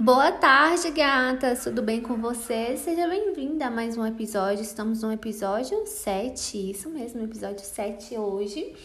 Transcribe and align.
Boa 0.00 0.30
tarde, 0.30 0.92
gatas! 0.92 1.64
Tudo 1.64 1.82
bem 1.82 2.00
com 2.00 2.14
você? 2.18 2.76
Seja 2.76 3.08
bem-vinda 3.08 3.66
a 3.66 3.70
mais 3.70 3.98
um 3.98 4.06
episódio. 4.06 4.62
Estamos 4.62 5.02
no 5.02 5.12
episódio 5.12 5.84
7, 5.84 6.70
isso 6.70 6.88
mesmo, 6.88 7.20
episódio 7.20 7.64
7 7.64 8.16
hoje. 8.16 8.76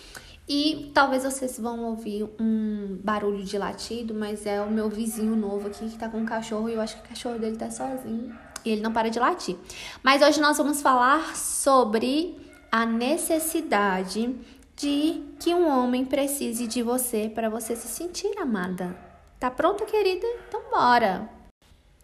E 0.49 0.89
talvez 0.91 1.23
vocês 1.23 1.59
vão 1.59 1.83
ouvir 1.83 2.27
um 2.39 2.97
barulho 3.03 3.43
de 3.43 3.59
latido, 3.59 4.15
mas 4.15 4.47
é 4.47 4.59
o 4.59 4.71
meu 4.71 4.89
vizinho 4.89 5.35
novo 5.35 5.67
aqui 5.67 5.87
que 5.87 5.99
tá 5.99 6.09
com 6.09 6.17
um 6.17 6.25
cachorro 6.25 6.67
e 6.67 6.73
eu 6.73 6.81
acho 6.81 6.99
que 6.99 7.05
o 7.05 7.09
cachorro 7.09 7.37
dele 7.37 7.57
tá 7.57 7.69
sozinho 7.69 8.35
e 8.65 8.71
ele 8.71 8.81
não 8.81 8.91
para 8.91 9.09
de 9.09 9.19
latir. 9.19 9.55
Mas 10.01 10.23
hoje 10.23 10.41
nós 10.41 10.57
vamos 10.57 10.81
falar 10.81 11.35
sobre 11.35 12.35
a 12.71 12.87
necessidade 12.87 14.35
de 14.75 15.21
que 15.39 15.53
um 15.53 15.67
homem 15.69 16.05
precise 16.05 16.65
de 16.65 16.81
você 16.81 17.29
para 17.29 17.51
você 17.51 17.75
se 17.75 17.87
sentir 17.87 18.35
amada. 18.39 19.02
Tá 19.43 19.51
pronta, 19.51 19.85
querida? 19.85 20.25
Então 20.47 20.61
bora! 20.71 21.27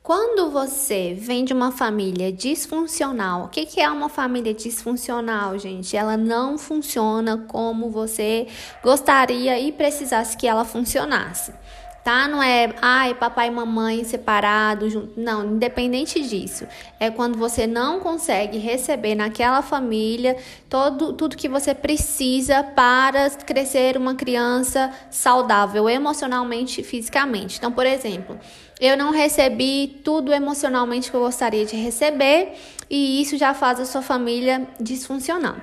Quando 0.04 0.52
você 0.52 1.14
vem 1.18 1.46
de 1.46 1.54
uma 1.54 1.72
família 1.72 2.34
disfuncional, 2.34 3.46
o 3.46 3.48
que, 3.48 3.66
que 3.66 3.80
é 3.80 3.90
uma 3.90 4.10
família 4.10 4.54
disfuncional, 4.54 5.58
gente? 5.58 5.96
Ela 5.96 6.18
não 6.18 6.58
funciona 6.58 7.38
como 7.48 7.90
você 7.90 8.46
gostaria 8.84 9.58
e 9.58 9.72
precisasse 9.72 10.36
que 10.36 10.46
ela 10.46 10.66
funcionasse 10.66 11.54
tá? 12.10 12.28
Não 12.28 12.42
é, 12.42 12.74
ai, 12.82 13.14
papai 13.14 13.50
e 13.50 13.52
mamãe 13.52 14.04
separados, 14.04 14.98
não, 15.16 15.46
independente 15.46 16.20
disso. 16.28 16.66
É 17.00 17.12
quando 17.12 17.38
você 17.38 17.68
não 17.68 18.00
consegue 18.00 18.58
receber 18.58 19.14
naquela 19.14 19.62
família 19.62 20.36
todo, 20.68 21.14
tudo 21.14 21.38
que 21.38 21.48
você 21.48 21.76
precisa 21.76 22.64
para 22.64 23.30
crescer 23.30 23.96
uma 23.96 24.16
criança 24.16 24.92
saudável 25.12 25.88
emocionalmente 25.88 26.82
e 26.82 26.84
fisicamente. 26.84 27.60
Então, 27.60 27.72
por 27.72 27.86
exemplo, 27.86 28.40
eu 28.82 28.98
não 28.98 29.12
recebi 29.12 30.02
tudo 30.04 30.34
emocionalmente 30.34 31.12
que 31.12 31.16
eu 31.16 31.22
gostaria 31.22 31.64
de 31.64 31.76
receber 31.76 32.54
e 32.90 33.22
isso 33.22 33.38
já 33.38 33.54
faz 33.54 33.80
a 33.80 33.86
sua 33.86 34.02
família 34.02 34.68
disfuncional. 34.80 35.58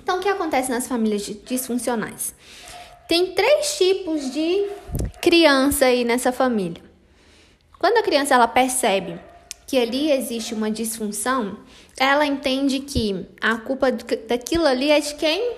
Então, 0.00 0.18
o 0.18 0.20
que 0.20 0.28
acontece 0.28 0.70
nas 0.70 0.86
famílias 0.86 1.28
disfuncionais? 1.44 2.32
Tem 3.06 3.32
três 3.32 3.76
tipos 3.76 4.32
de 4.32 4.66
criança 5.20 5.86
aí 5.86 6.04
nessa 6.04 6.32
família. 6.32 6.82
Quando 7.78 7.98
a 7.98 8.02
criança 8.02 8.34
ela 8.34 8.48
percebe 8.48 9.20
que 9.66 9.78
ali 9.78 10.10
existe 10.10 10.54
uma 10.54 10.70
disfunção, 10.70 11.58
ela 11.98 12.24
entende 12.24 12.80
que 12.80 13.26
a 13.40 13.56
culpa 13.56 13.92
daquilo 13.92 14.66
ali 14.66 14.90
é 14.90 15.00
de 15.00 15.14
quem? 15.16 15.54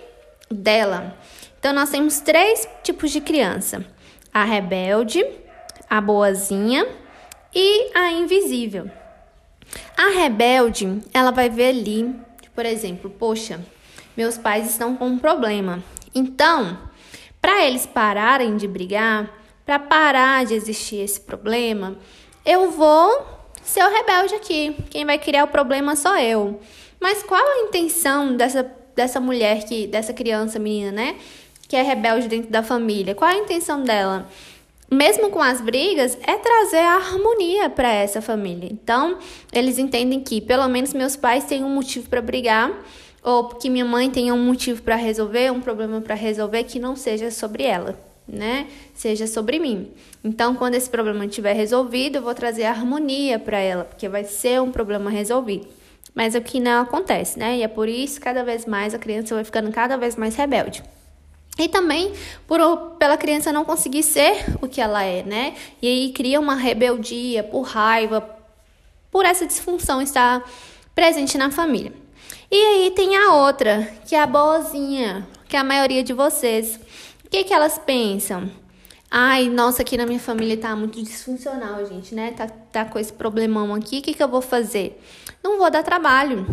Dela. 0.50 1.16
Então 1.58 1.72
nós 1.72 1.90
temos 1.90 2.20
três 2.20 2.68
tipos 2.82 3.12
de 3.12 3.20
criança: 3.20 3.84
a 4.32 4.44
rebelde, 4.44 5.24
a 5.88 6.00
boazinha 6.00 6.86
e 7.54 7.96
a 7.96 8.10
invisível. 8.10 8.90
A 9.96 10.08
rebelde, 10.10 11.00
ela 11.14 11.30
vai 11.30 11.48
ver 11.48 11.68
ali, 11.68 12.14
por 12.54 12.66
exemplo, 12.66 13.08
poxa, 13.08 13.60
meus 14.16 14.36
pais 14.36 14.68
estão 14.68 14.96
com 14.96 15.06
um 15.06 15.18
problema. 15.18 15.82
Então, 16.14 16.78
para 17.46 17.64
eles 17.64 17.86
pararem 17.86 18.56
de 18.56 18.66
brigar, 18.66 19.32
para 19.64 19.78
parar 19.78 20.44
de 20.44 20.52
existir 20.52 20.96
esse 20.96 21.20
problema, 21.20 21.96
eu 22.44 22.72
vou 22.72 23.24
ser 23.62 23.84
o 23.84 23.88
rebelde 23.88 24.34
aqui. 24.34 24.76
Quem 24.90 25.06
vai 25.06 25.16
criar 25.16 25.44
o 25.44 25.46
problema 25.46 25.94
sou 25.94 26.16
eu. 26.16 26.58
Mas 27.00 27.22
qual 27.22 27.40
a 27.40 27.68
intenção 27.68 28.36
dessa, 28.36 28.68
dessa 28.96 29.20
mulher, 29.20 29.64
que 29.64 29.86
dessa 29.86 30.12
criança, 30.12 30.58
menina, 30.58 30.90
né? 30.90 31.14
Que 31.68 31.76
é 31.76 31.82
rebelde 31.82 32.26
dentro 32.26 32.50
da 32.50 32.64
família? 32.64 33.14
Qual 33.14 33.30
a 33.30 33.36
intenção 33.36 33.80
dela? 33.84 34.28
Mesmo 34.90 35.30
com 35.30 35.40
as 35.40 35.60
brigas, 35.60 36.18
é 36.26 36.36
trazer 36.36 36.78
a 36.78 36.96
harmonia 36.96 37.70
para 37.70 37.92
essa 37.92 38.20
família. 38.20 38.68
Então, 38.72 39.18
eles 39.52 39.78
entendem 39.78 40.18
que 40.18 40.40
pelo 40.40 40.66
menos 40.66 40.92
meus 40.92 41.14
pais 41.14 41.44
têm 41.44 41.62
um 41.62 41.70
motivo 41.70 42.10
para 42.10 42.20
brigar 42.20 42.72
ou 43.26 43.48
que 43.48 43.68
minha 43.68 43.84
mãe 43.84 44.08
tenha 44.08 44.32
um 44.32 44.38
motivo 44.38 44.80
para 44.82 44.94
resolver, 44.94 45.50
um 45.50 45.60
problema 45.60 46.00
para 46.00 46.14
resolver 46.14 46.62
que 46.62 46.78
não 46.78 46.94
seja 46.94 47.28
sobre 47.28 47.64
ela, 47.64 47.98
né? 48.26 48.68
Seja 48.94 49.26
sobre 49.26 49.58
mim. 49.58 49.90
Então, 50.22 50.54
quando 50.54 50.76
esse 50.76 50.88
problema 50.88 51.26
estiver 51.26 51.52
resolvido, 51.52 52.18
eu 52.18 52.22
vou 52.22 52.34
trazer 52.36 52.66
harmonia 52.66 53.36
para 53.36 53.58
ela, 53.58 53.82
porque 53.82 54.08
vai 54.08 54.22
ser 54.22 54.62
um 54.62 54.70
problema 54.70 55.10
resolvido. 55.10 55.66
Mas 56.14 56.36
o 56.36 56.40
que 56.40 56.60
não 56.60 56.82
acontece, 56.82 57.36
né? 57.36 57.56
E 57.56 57.64
é 57.64 57.68
por 57.68 57.88
isso 57.88 58.20
cada 58.20 58.44
vez 58.44 58.64
mais 58.64 58.94
a 58.94 58.98
criança 58.98 59.34
vai 59.34 59.42
ficando 59.42 59.72
cada 59.72 59.96
vez 59.96 60.14
mais 60.14 60.36
rebelde. 60.36 60.84
E 61.58 61.68
também 61.68 62.12
por 62.46 62.60
pela 62.96 63.16
criança 63.16 63.50
não 63.50 63.64
conseguir 63.64 64.04
ser 64.04 64.36
o 64.62 64.68
que 64.68 64.80
ela 64.80 65.02
é, 65.02 65.24
né? 65.24 65.56
E 65.82 65.88
aí 65.88 66.12
cria 66.12 66.38
uma 66.38 66.54
rebeldia 66.54 67.42
por 67.42 67.62
raiva, 67.62 68.20
por 69.10 69.24
essa 69.24 69.44
disfunção 69.44 70.00
estar 70.00 70.48
presente 70.94 71.36
na 71.36 71.50
família. 71.50 72.05
E 72.50 72.56
aí 72.56 72.90
tem 72.92 73.16
a 73.16 73.34
outra, 73.34 73.92
que 74.06 74.14
é 74.14 74.20
a 74.20 74.26
boazinha, 74.26 75.26
que 75.48 75.56
é 75.56 75.58
a 75.58 75.64
maioria 75.64 76.02
de 76.02 76.12
vocês. 76.12 76.78
O 77.24 77.28
que, 77.28 77.42
que 77.42 77.52
elas 77.52 77.76
pensam? 77.76 78.48
Ai, 79.10 79.48
nossa, 79.48 79.82
aqui 79.82 79.96
na 79.96 80.06
minha 80.06 80.20
família 80.20 80.56
tá 80.56 80.74
muito 80.76 81.02
disfuncional, 81.02 81.84
gente, 81.86 82.14
né? 82.14 82.32
Tá, 82.32 82.46
tá 82.46 82.84
com 82.84 82.98
esse 82.98 83.12
problemão 83.12 83.74
aqui, 83.74 83.98
o 83.98 84.02
que, 84.02 84.14
que 84.14 84.22
eu 84.22 84.28
vou 84.28 84.40
fazer? 84.40 85.00
Não 85.42 85.58
vou 85.58 85.70
dar 85.70 85.82
trabalho. 85.82 86.46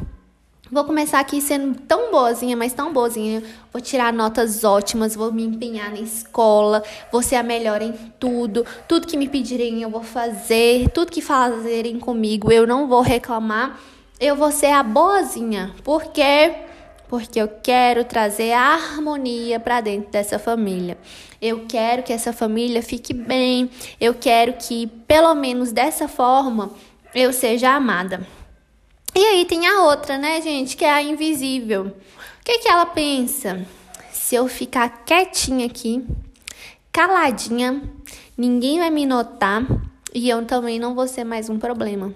Vou 0.72 0.84
começar 0.84 1.20
aqui 1.20 1.40
sendo 1.40 1.80
tão 1.82 2.10
boazinha, 2.10 2.58
mas 2.58 2.74
tão 2.74 2.92
boazinha. 2.92 3.44
Vou 3.72 3.80
tirar 3.80 4.12
notas 4.12 4.64
ótimas, 4.64 5.14
vou 5.14 5.32
me 5.32 5.44
empenhar 5.44 5.92
na 5.92 6.00
escola, 6.00 6.82
vou 7.12 7.22
ser 7.22 7.36
a 7.36 7.44
melhor 7.44 7.84
em 7.84 7.94
tudo. 8.20 8.66
Tudo 8.88 9.06
que 9.06 9.16
me 9.16 9.30
pedirem 9.30 9.84
eu 9.84 9.90
vou 9.92 10.02
fazer, 10.02 10.90
tudo 10.90 11.12
que 11.12 11.22
fazerem 11.22 12.00
comigo 12.00 12.52
eu 12.52 12.66
não 12.66 12.88
vou 12.88 13.02
reclamar 13.02 13.80
eu 14.24 14.38
vou 14.38 14.52
ser 14.52 14.68
a 14.68 14.82
boazinha. 14.82 15.76
Por 15.84 16.06
quê? 16.06 16.56
Porque 17.10 17.42
eu 17.42 17.50
quero 17.62 18.06
trazer 18.06 18.54
harmonia 18.54 19.60
para 19.60 19.82
dentro 19.82 20.10
dessa 20.12 20.40
família. 20.40 20.98
Eu 21.42 21.66
quero 21.68 22.04
que 22.04 22.14
essa 22.14 22.32
família 22.32 22.82
fique 22.82 23.14
bem. 23.14 23.70
Eu 24.00 24.14
quero 24.14 24.54
que, 24.54 24.88
pelo 25.06 25.36
menos 25.36 25.74
dessa 25.74 26.08
forma, 26.08 26.72
eu 27.14 27.34
seja 27.34 27.72
amada. 27.72 28.26
E 29.14 29.20
aí 29.20 29.44
tem 29.44 29.68
a 29.68 29.84
outra, 29.84 30.18
né, 30.18 30.40
gente, 30.40 30.78
que 30.78 30.86
é 30.86 30.90
a 30.90 31.04
invisível. 31.04 31.88
O 31.88 32.44
que, 32.46 32.60
que 32.60 32.70
ela 32.70 32.86
pensa? 32.86 33.66
Se 34.10 34.36
eu 34.36 34.48
ficar 34.48 35.04
quietinha 35.04 35.66
aqui, 35.66 36.02
caladinha, 36.94 37.84
ninguém 38.38 38.80
vai 38.80 38.90
me 38.90 39.06
notar 39.06 39.68
e 40.14 40.30
eu 40.30 40.46
também 40.46 40.80
não 40.80 40.96
vou 40.96 41.10
ser 41.10 41.26
mais 41.26 41.50
um 41.50 41.60
problema. 41.60 42.12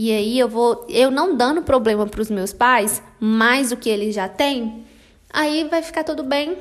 E 0.00 0.12
aí 0.12 0.38
eu 0.38 0.48
vou, 0.48 0.86
eu 0.88 1.10
não 1.10 1.36
dando 1.36 1.60
problema 1.62 2.06
para 2.06 2.20
os 2.20 2.30
meus 2.30 2.52
pais, 2.52 3.02
mais 3.18 3.70
do 3.70 3.76
que 3.76 3.90
eles 3.90 4.14
já 4.14 4.28
têm, 4.28 4.86
aí 5.28 5.64
vai 5.64 5.82
ficar 5.82 6.04
tudo 6.04 6.22
bem, 6.22 6.56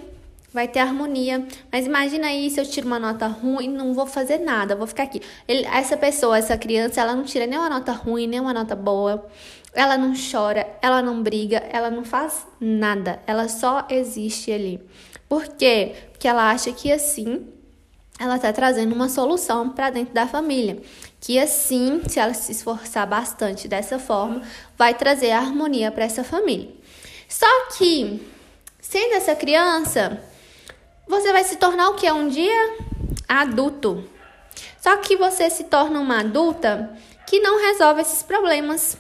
vai 0.52 0.68
ter 0.68 0.80
harmonia. 0.80 1.46
Mas 1.72 1.86
imagina 1.86 2.26
aí 2.26 2.50
se 2.50 2.60
eu 2.60 2.66
tiro 2.66 2.88
uma 2.88 2.98
nota 2.98 3.28
ruim, 3.28 3.70
não 3.70 3.94
vou 3.94 4.08
fazer 4.08 4.40
nada, 4.40 4.76
vou 4.76 4.88
ficar 4.88 5.04
aqui. 5.04 5.22
Ele, 5.48 5.64
essa 5.68 5.96
pessoa, 5.96 6.36
essa 6.36 6.58
criança, 6.58 7.00
ela 7.00 7.16
não 7.16 7.26
tira 7.26 7.46
nem 7.46 7.60
uma 7.60 7.70
nota 7.70 7.92
ruim, 7.92 8.26
nem 8.26 8.40
uma 8.40 8.56
nota 8.56 8.76
boa. 8.76 9.24
Ela 9.72 10.00
não 10.00 10.14
chora, 10.16 10.68
ela 10.82 11.04
não 11.04 11.22
briga, 11.22 11.58
ela 11.72 11.92
não 11.92 12.04
faz 12.04 12.48
nada. 12.60 13.20
Ela 13.28 13.48
só 13.48 13.86
existe 13.88 14.52
ali. 14.52 14.82
Por 15.30 15.48
quê? 15.50 15.94
Porque 16.12 16.28
ela 16.28 16.50
acha 16.50 16.72
que 16.74 16.92
assim 16.92 17.46
ela 18.20 18.38
está 18.38 18.52
trazendo 18.52 18.96
uma 18.96 19.10
solução 19.10 19.70
para 19.70 19.92
dentro 19.92 20.14
da 20.14 20.26
família. 20.26 20.82
Que 21.20 21.40
assim, 21.40 22.02
se 22.08 22.20
ela 22.20 22.34
se 22.34 22.52
esforçar 22.52 23.08
bastante 23.08 23.68
dessa 23.68 23.98
forma, 23.98 24.42
vai 24.78 24.94
trazer 24.94 25.32
harmonia 25.32 25.92
para 25.92 26.06
essa 26.06 26.24
família. 26.24 26.70
Só 27.28 27.48
que, 27.78 28.26
sendo 28.80 29.16
essa 29.16 29.36
criança, 29.36 30.22
você 31.08 31.32
vai 31.32 31.44
se 31.44 31.58
tornar 31.58 31.90
o 31.90 31.96
que 31.96 32.10
um 32.12 32.28
dia? 32.30 32.78
Adulto. 33.28 34.08
Só 34.80 34.98
que 34.98 35.18
você 35.18 35.50
se 35.50 35.66
torna 35.66 36.00
uma 36.00 36.20
adulta 36.20 36.96
que 37.26 37.40
não 37.40 37.60
resolve 37.60 38.02
esses 38.02 38.24
problemas. 38.24 38.98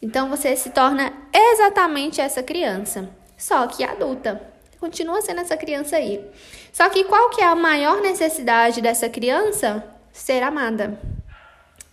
Então 0.00 0.28
você 0.28 0.56
se 0.56 0.70
torna 0.70 1.12
exatamente 1.32 2.20
essa 2.20 2.42
criança, 2.42 3.08
só 3.38 3.66
que 3.66 3.84
adulta. 3.84 4.52
Continua 4.78 5.22
sendo 5.22 5.40
essa 5.40 5.56
criança 5.56 5.96
aí. 5.96 6.28
Só 6.72 6.88
que 6.88 7.04
qual 7.04 7.30
que 7.30 7.40
é 7.40 7.46
a 7.46 7.54
maior 7.54 8.00
necessidade 8.00 8.80
dessa 8.80 9.08
criança? 9.08 9.84
Ser 10.12 10.42
amada. 10.42 10.98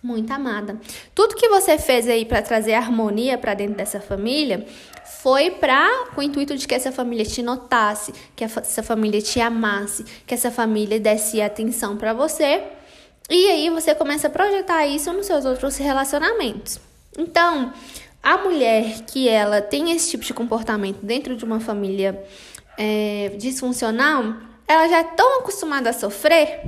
Muito 0.02 0.30
amada. 0.32 0.80
Tudo 1.14 1.34
que 1.34 1.48
você 1.48 1.78
fez 1.78 2.08
aí 2.08 2.24
para 2.24 2.40
trazer 2.40 2.74
harmonia 2.74 3.36
para 3.36 3.54
dentro 3.54 3.74
dessa 3.74 4.00
família 4.00 4.66
foi 5.22 5.50
para 5.50 6.06
com 6.14 6.20
o 6.20 6.24
intuito 6.24 6.56
de 6.56 6.66
que 6.66 6.74
essa 6.74 6.90
família 6.90 7.24
te 7.24 7.42
notasse, 7.42 8.12
que 8.34 8.42
essa 8.42 8.82
família 8.82 9.20
te 9.20 9.40
amasse, 9.40 10.04
que 10.26 10.32
essa 10.32 10.50
família 10.50 10.98
desse 10.98 11.42
atenção 11.42 11.96
para 11.96 12.12
você. 12.12 12.62
E 13.28 13.46
aí 13.46 13.70
você 13.70 13.94
começa 13.94 14.26
a 14.26 14.30
projetar 14.30 14.86
isso 14.86 15.12
nos 15.12 15.26
seus 15.26 15.44
outros 15.44 15.76
relacionamentos. 15.76 16.80
Então, 17.16 17.72
a 18.22 18.38
mulher 18.38 19.02
que 19.06 19.28
ela 19.28 19.60
tem 19.60 19.90
esse 19.92 20.10
tipo 20.10 20.24
de 20.24 20.32
comportamento 20.32 20.98
dentro 21.02 21.36
de 21.36 21.44
uma 21.44 21.60
família 21.60 22.24
é, 22.78 23.32
disfuncional, 23.36 24.34
ela 24.66 24.88
já 24.88 24.98
é 25.00 25.04
tão 25.04 25.40
acostumada 25.40 25.90
a 25.90 25.92
sofrer 25.92 26.60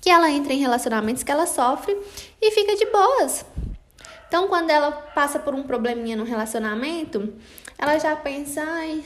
que 0.00 0.08
ela 0.10 0.30
entra 0.30 0.52
em 0.52 0.58
relacionamentos 0.58 1.22
que 1.22 1.30
ela 1.30 1.46
sofre 1.46 1.96
e 2.40 2.50
fica 2.52 2.74
de 2.76 2.86
boas. 2.86 3.44
Então, 4.28 4.48
quando 4.48 4.70
ela 4.70 4.92
passa 4.92 5.38
por 5.38 5.54
um 5.54 5.62
probleminha 5.62 6.16
no 6.16 6.24
relacionamento, 6.24 7.34
ela 7.76 7.98
já 7.98 8.14
pensa, 8.14 8.62
ai, 8.62 9.04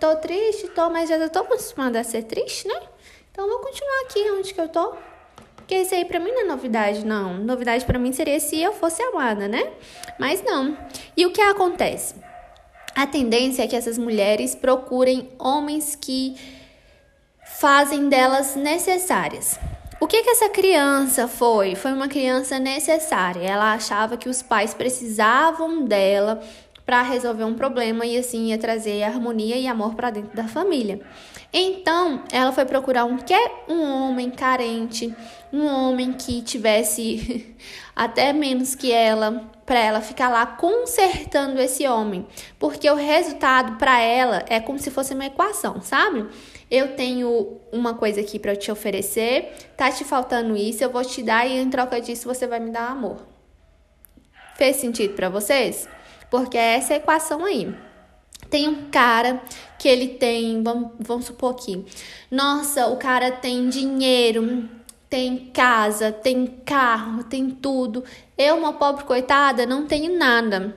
tô 0.00 0.16
triste, 0.16 0.68
tô, 0.68 0.90
mas 0.90 1.08
já 1.08 1.28
tô 1.28 1.38
acostumada 1.38 2.00
a 2.00 2.04
ser 2.04 2.24
triste, 2.24 2.66
né? 2.66 2.80
Então, 3.30 3.48
vou 3.48 3.60
continuar 3.60 4.02
aqui 4.04 4.30
onde 4.32 4.52
que 4.52 4.60
eu 4.60 4.68
tô. 4.68 4.94
Porque 5.54 5.76
isso 5.76 5.94
aí 5.94 6.04
pra 6.04 6.20
mim 6.20 6.30
não 6.30 6.42
é 6.42 6.44
novidade, 6.44 7.04
não. 7.04 7.34
Novidade 7.34 7.84
para 7.84 7.98
mim 7.98 8.12
seria 8.12 8.38
se 8.38 8.60
eu 8.60 8.72
fosse 8.72 9.02
amada, 9.02 9.48
né? 9.48 9.72
Mas 10.18 10.42
não. 10.42 10.76
E 11.16 11.26
o 11.26 11.32
que 11.32 11.40
acontece? 11.40 12.14
A 12.94 13.06
tendência 13.06 13.62
é 13.62 13.66
que 13.66 13.76
essas 13.76 13.98
mulheres 13.98 14.54
procurem 14.54 15.28
homens 15.38 15.94
que 15.94 16.36
fazem 17.44 18.08
delas 18.08 18.56
necessárias. 18.56 19.58
O 19.98 20.06
que 20.06 20.22
que 20.22 20.30
essa 20.30 20.50
criança 20.50 21.26
foi? 21.26 21.74
Foi 21.74 21.90
uma 21.90 22.06
criança 22.06 22.58
necessária. 22.58 23.40
Ela 23.40 23.72
achava 23.72 24.18
que 24.18 24.28
os 24.28 24.42
pais 24.42 24.74
precisavam 24.74 25.84
dela 25.84 26.42
para 26.84 27.02
resolver 27.02 27.44
um 27.44 27.54
problema 27.54 28.04
e 28.04 28.16
assim 28.18 28.50
ia 28.50 28.58
trazer 28.58 29.02
harmonia 29.02 29.56
e 29.56 29.66
amor 29.66 29.94
para 29.94 30.10
dentro 30.10 30.36
da 30.36 30.46
família. 30.46 31.00
Então, 31.50 32.22
ela 32.30 32.52
foi 32.52 32.66
procurar 32.66 33.06
um 33.06 33.16
que 33.16 33.34
um 33.68 33.82
homem 33.82 34.30
carente, 34.30 35.12
um 35.52 35.66
homem 35.66 36.12
que 36.12 36.42
tivesse 36.42 37.56
até 37.96 38.32
menos 38.32 38.74
que 38.74 38.92
ela, 38.92 39.50
para 39.64 39.80
ela 39.80 40.00
ficar 40.02 40.28
lá 40.28 40.46
consertando 40.46 41.58
esse 41.58 41.88
homem, 41.88 42.26
porque 42.58 42.88
o 42.88 42.94
resultado 42.94 43.76
para 43.78 44.00
ela 44.00 44.44
é 44.48 44.60
como 44.60 44.78
se 44.78 44.90
fosse 44.90 45.14
uma 45.14 45.26
equação, 45.26 45.80
sabe? 45.80 46.26
Eu 46.70 46.96
tenho 46.96 47.60
uma 47.70 47.94
coisa 47.94 48.20
aqui 48.20 48.38
para 48.38 48.56
te 48.56 48.72
oferecer, 48.72 49.52
tá 49.76 49.90
te 49.90 50.04
faltando 50.04 50.56
isso, 50.56 50.82
eu 50.82 50.90
vou 50.90 51.04
te 51.04 51.22
dar 51.22 51.46
e 51.46 51.58
em 51.58 51.70
troca 51.70 52.00
disso 52.00 52.26
você 52.26 52.46
vai 52.46 52.58
me 52.58 52.70
dar 52.70 52.90
amor. 52.90 53.18
Fez 54.56 54.76
sentido 54.76 55.14
para 55.14 55.28
vocês? 55.28 55.88
Porque 56.30 56.58
é 56.58 56.76
essa 56.76 56.94
equação 56.94 57.44
aí. 57.44 57.72
Tem 58.50 58.68
um 58.68 58.90
cara 58.90 59.42
que 59.78 59.88
ele 59.88 60.08
tem, 60.08 60.62
vamos, 60.62 60.92
vamos 60.98 61.26
supor 61.26 61.52
aqui, 61.52 61.84
nossa, 62.30 62.86
o 62.88 62.96
cara 62.96 63.30
tem 63.30 63.68
dinheiro, 63.68 64.68
tem 65.08 65.50
casa, 65.52 66.10
tem 66.10 66.46
carro, 66.64 67.24
tem 67.24 67.50
tudo. 67.50 68.04
Eu, 68.36 68.56
uma 68.56 68.72
pobre 68.72 69.04
coitada, 69.04 69.66
não 69.66 69.86
tenho 69.86 70.18
nada. 70.18 70.76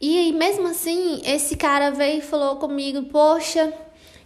E 0.00 0.32
mesmo 0.32 0.68
assim, 0.68 1.20
esse 1.24 1.56
cara 1.56 1.90
veio 1.90 2.18
e 2.18 2.22
falou 2.22 2.56
comigo: 2.56 3.02
Poxa, 3.04 3.72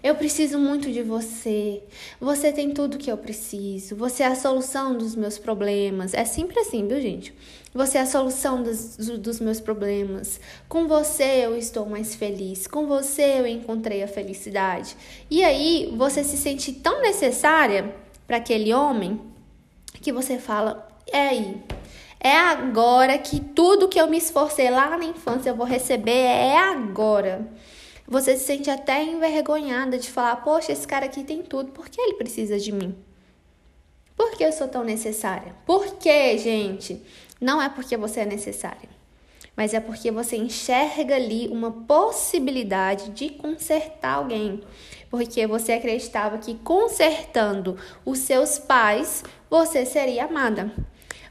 eu 0.04 0.14
preciso 0.14 0.58
muito 0.58 0.92
de 0.92 1.02
você. 1.02 1.82
Você 2.20 2.52
tem 2.52 2.74
tudo 2.74 2.98
que 2.98 3.10
eu 3.10 3.16
preciso. 3.16 3.96
Você 3.96 4.22
é 4.22 4.26
a 4.26 4.34
solução 4.34 4.94
dos 4.94 5.16
meus 5.16 5.38
problemas. 5.38 6.12
É 6.12 6.26
sempre 6.26 6.60
assim, 6.60 6.86
viu, 6.86 7.00
gente? 7.00 7.34
Você 7.72 7.96
é 7.96 8.02
a 8.02 8.06
solução 8.06 8.62
dos, 8.62 8.98
dos 8.98 9.40
meus 9.40 9.60
problemas. 9.60 10.38
Com 10.68 10.86
você 10.86 11.46
eu 11.46 11.56
estou 11.56 11.86
mais 11.86 12.14
feliz. 12.14 12.66
Com 12.66 12.86
você 12.86 13.40
eu 13.40 13.46
encontrei 13.46 14.02
a 14.02 14.06
felicidade. 14.06 14.94
E 15.30 15.42
aí 15.42 15.90
você 15.96 16.22
se 16.22 16.36
sente 16.36 16.70
tão 16.70 17.00
necessária 17.00 17.94
para 18.26 18.36
aquele 18.36 18.74
homem 18.74 19.18
que 20.02 20.12
você 20.12 20.36
fala: 20.36 20.86
é 21.10 21.28
aí. 21.28 21.62
É 22.20 22.36
agora 22.36 23.16
que 23.16 23.40
tudo 23.40 23.88
que 23.88 23.98
eu 23.98 24.06
me 24.06 24.18
esforcei 24.18 24.70
lá 24.70 24.98
na 24.98 25.04
infância 25.06 25.48
eu 25.48 25.56
vou 25.56 25.64
receber. 25.64 26.10
É 26.10 26.58
agora. 26.58 27.48
Você 28.06 28.36
se 28.36 28.44
sente 28.44 28.70
até 28.70 29.02
envergonhada 29.02 29.98
de 29.98 30.10
falar: 30.10 30.36
Poxa, 30.36 30.72
esse 30.72 30.86
cara 30.86 31.06
aqui 31.06 31.24
tem 31.24 31.42
tudo, 31.42 31.72
por 31.72 31.88
que 31.88 32.00
ele 32.00 32.14
precisa 32.14 32.58
de 32.58 32.72
mim? 32.72 32.94
Por 34.16 34.32
que 34.32 34.44
eu 34.44 34.52
sou 34.52 34.68
tão 34.68 34.84
necessária? 34.84 35.54
Por 35.66 35.96
que, 35.96 36.38
gente? 36.38 37.02
Não 37.40 37.60
é 37.60 37.68
porque 37.68 37.96
você 37.96 38.20
é 38.20 38.26
necessária, 38.26 38.88
mas 39.56 39.74
é 39.74 39.80
porque 39.80 40.10
você 40.10 40.36
enxerga 40.36 41.16
ali 41.16 41.48
uma 41.48 41.70
possibilidade 41.70 43.10
de 43.10 43.30
consertar 43.30 44.14
alguém. 44.14 44.62
Porque 45.10 45.46
você 45.46 45.72
acreditava 45.72 46.38
que 46.38 46.54
consertando 46.54 47.76
os 48.04 48.18
seus 48.18 48.58
pais, 48.58 49.22
você 49.48 49.86
seria 49.86 50.24
amada. 50.24 50.72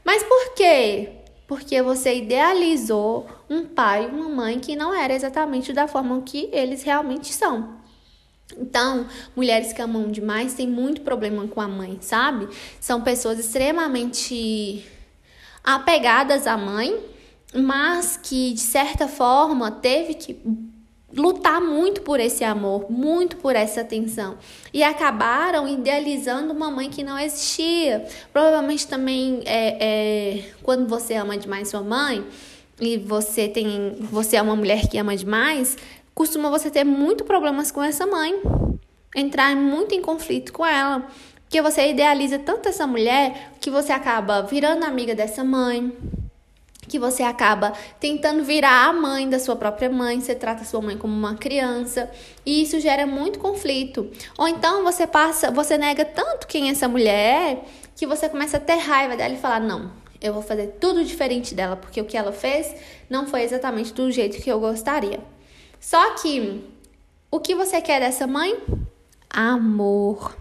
Mas 0.04 0.22
por 0.22 0.54
quê? 0.54 1.24
porque 1.46 1.82
você 1.82 2.16
idealizou 2.16 3.26
um 3.54 3.64
pai 3.66 4.06
uma 4.06 4.28
mãe 4.28 4.58
que 4.58 4.74
não 4.74 4.94
era 4.94 5.14
exatamente 5.14 5.72
da 5.72 5.86
forma 5.86 6.20
que 6.22 6.48
eles 6.52 6.82
realmente 6.82 7.32
são. 7.32 7.82
Então, 8.58 9.06
mulheres 9.34 9.72
que 9.72 9.80
amam 9.80 10.10
demais 10.10 10.54
têm 10.54 10.68
muito 10.68 11.00
problema 11.00 11.46
com 11.48 11.60
a 11.60 11.68
mãe, 11.68 11.98
sabe? 12.00 12.48
São 12.80 13.00
pessoas 13.00 13.38
extremamente 13.38 14.84
apegadas 15.62 16.46
à 16.46 16.56
mãe, 16.56 17.00
mas 17.54 18.18
que 18.22 18.52
de 18.52 18.60
certa 18.60 19.08
forma 19.08 19.70
teve 19.70 20.14
que 20.14 20.38
lutar 21.16 21.60
muito 21.60 22.02
por 22.02 22.20
esse 22.20 22.44
amor, 22.44 22.90
muito 22.90 23.36
por 23.36 23.56
essa 23.56 23.80
atenção. 23.80 24.36
E 24.72 24.82
acabaram 24.82 25.66
idealizando 25.66 26.52
uma 26.52 26.70
mãe 26.70 26.90
que 26.90 27.02
não 27.02 27.18
existia. 27.18 28.06
Provavelmente 28.32 28.86
também 28.86 29.40
é, 29.46 29.76
é, 29.80 30.44
quando 30.62 30.88
você 30.88 31.14
ama 31.14 31.36
demais 31.38 31.68
sua 31.68 31.82
mãe 31.82 32.24
e 32.80 32.96
você 32.98 33.48
tem. 33.48 33.96
Você 34.00 34.36
é 34.36 34.42
uma 34.42 34.56
mulher 34.56 34.88
que 34.88 34.98
ama 34.98 35.16
demais, 35.16 35.76
costuma 36.14 36.50
você 36.50 36.70
ter 36.70 36.84
muito 36.84 37.24
problemas 37.24 37.70
com 37.70 37.82
essa 37.82 38.06
mãe. 38.06 38.40
Entrar 39.14 39.54
muito 39.54 39.94
em 39.94 40.02
conflito 40.02 40.52
com 40.52 40.66
ela. 40.66 41.06
Porque 41.42 41.62
você 41.62 41.90
idealiza 41.90 42.38
tanto 42.38 42.68
essa 42.68 42.86
mulher 42.86 43.52
que 43.60 43.70
você 43.70 43.92
acaba 43.92 44.42
virando 44.42 44.84
amiga 44.84 45.14
dessa 45.14 45.44
mãe 45.44 45.92
que 46.88 46.98
você 46.98 47.22
acaba 47.22 47.72
tentando 47.98 48.44
virar 48.44 48.88
a 48.88 48.92
mãe 48.92 49.28
da 49.28 49.38
sua 49.38 49.56
própria 49.56 49.90
mãe, 49.90 50.20
você 50.20 50.34
trata 50.34 50.64
sua 50.64 50.80
mãe 50.80 50.96
como 50.96 51.14
uma 51.14 51.34
criança, 51.34 52.10
e 52.44 52.62
isso 52.62 52.78
gera 52.80 53.06
muito 53.06 53.38
conflito. 53.38 54.10
Ou 54.38 54.46
então 54.46 54.84
você 54.84 55.06
passa, 55.06 55.50
você 55.50 55.78
nega 55.78 56.04
tanto 56.04 56.46
quem 56.46 56.70
essa 56.70 56.88
mulher 56.88 57.14
é, 57.14 57.64
que 57.96 58.06
você 58.06 58.28
começa 58.28 58.58
a 58.58 58.60
ter 58.60 58.76
raiva 58.76 59.16
dela 59.16 59.34
e 59.34 59.38
falar: 59.38 59.60
"Não, 59.60 59.90
eu 60.24 60.32
vou 60.32 60.42
fazer 60.42 60.78
tudo 60.80 61.04
diferente 61.04 61.54
dela, 61.54 61.76
porque 61.76 62.00
o 62.00 62.04
que 62.04 62.16
ela 62.16 62.32
fez 62.32 62.74
não 63.08 63.26
foi 63.26 63.42
exatamente 63.42 63.92
do 63.92 64.10
jeito 64.10 64.42
que 64.42 64.50
eu 64.50 64.58
gostaria". 64.58 65.20
Só 65.78 66.14
que 66.14 66.64
o 67.30 67.38
que 67.38 67.54
você 67.54 67.80
quer 67.82 68.00
dessa 68.00 68.26
mãe? 68.26 68.56
Amor. 69.28 70.34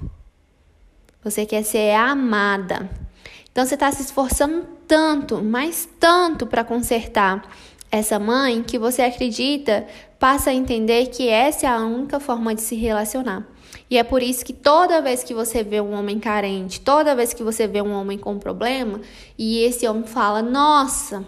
Você 1.23 1.45
quer 1.45 1.63
ser 1.63 1.93
amada. 1.95 2.89
Então 3.51 3.65
você 3.65 3.75
está 3.75 3.91
se 3.91 4.01
esforçando 4.01 4.65
tanto, 4.87 5.43
mas 5.43 5.87
tanto 5.99 6.47
para 6.47 6.63
consertar 6.63 7.47
essa 7.91 8.17
mãe 8.17 8.63
que 8.63 8.79
você 8.79 9.03
acredita, 9.03 9.85
passa 10.17 10.49
a 10.49 10.53
entender 10.53 11.07
que 11.07 11.29
essa 11.29 11.67
é 11.67 11.69
a 11.69 11.79
única 11.79 12.19
forma 12.19 12.55
de 12.55 12.61
se 12.61 12.75
relacionar. 12.75 13.47
E 13.93 13.97
é 13.99 14.03
por 14.03 14.23
isso 14.23 14.43
que 14.43 14.53
toda 14.53 15.03
vez 15.03 15.23
que 15.23 15.35
você 15.35 15.63
vê 15.63 15.79
um 15.79 15.93
homem 15.93 16.17
carente, 16.17 16.81
toda 16.81 17.13
vez 17.13 17.31
que 17.31 17.43
você 17.43 17.67
vê 17.67 17.79
um 17.79 17.91
homem 17.91 18.17
com 18.17 18.39
problema, 18.39 18.99
e 19.37 19.59
esse 19.59 19.87
homem 19.87 20.03
fala: 20.03 20.41
Nossa, 20.41 21.23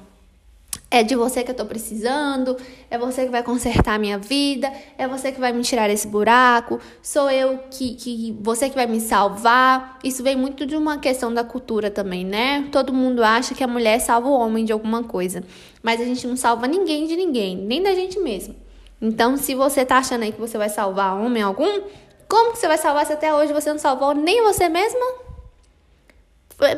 é 0.89 1.03
de 1.03 1.15
você 1.15 1.43
que 1.43 1.51
eu 1.51 1.55
tô 1.55 1.63
precisando, 1.63 2.57
é 2.89 2.97
você 2.97 3.25
que 3.25 3.29
vai 3.29 3.43
consertar 3.43 3.93
a 3.93 3.99
minha 3.99 4.17
vida, 4.17 4.73
é 4.97 5.07
você 5.07 5.31
que 5.31 5.39
vai 5.39 5.53
me 5.53 5.61
tirar 5.61 5.91
esse 5.91 6.07
buraco, 6.07 6.79
sou 7.03 7.29
eu 7.29 7.59
que, 7.69 7.93
que 7.93 8.35
você 8.41 8.67
que 8.67 8.73
vai 8.73 8.87
me 8.87 8.99
salvar. 8.99 9.99
Isso 10.03 10.23
vem 10.23 10.35
muito 10.35 10.65
de 10.65 10.75
uma 10.75 10.97
questão 10.97 11.31
da 11.31 11.43
cultura 11.43 11.91
também, 11.91 12.25
né? 12.25 12.67
Todo 12.71 12.91
mundo 12.91 13.23
acha 13.23 13.53
que 13.53 13.63
a 13.63 13.67
mulher 13.67 13.99
salva 13.99 14.27
o 14.27 14.39
homem 14.39 14.65
de 14.65 14.73
alguma 14.73 15.03
coisa, 15.03 15.43
mas 15.83 16.01
a 16.01 16.03
gente 16.03 16.25
não 16.25 16.35
salva 16.35 16.65
ninguém 16.65 17.05
de 17.05 17.15
ninguém, 17.15 17.55
nem 17.55 17.83
da 17.83 17.93
gente 17.93 18.19
mesmo. 18.19 18.55
Então, 18.99 19.37
se 19.37 19.53
você 19.53 19.85
tá 19.85 19.97
achando 19.97 20.23
aí 20.23 20.31
que 20.31 20.39
você 20.39 20.57
vai 20.57 20.69
salvar 20.69 21.15
homem 21.15 21.43
algum, 21.43 21.81
como 22.27 22.51
que 22.51 22.57
você 22.57 22.67
vai 22.67 22.77
salvar 22.77 23.05
se 23.05 23.13
até 23.13 23.33
hoje 23.33 23.53
você 23.53 23.71
não 23.71 23.79
salvou 23.79 24.13
nem 24.13 24.41
você 24.43 24.69
mesma? 24.69 25.05